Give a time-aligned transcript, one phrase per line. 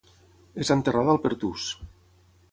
[0.63, 1.67] És enterrada al Pertús.